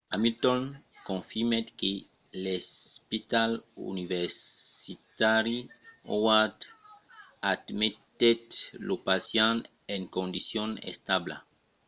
[0.13, 0.61] hamilton
[1.09, 1.91] confirmèt que
[2.43, 3.51] l'espital
[3.93, 5.59] universitari
[6.09, 6.59] howard
[7.53, 8.45] admetèt
[8.87, 9.59] lo pacient
[9.95, 11.35] en condicion establa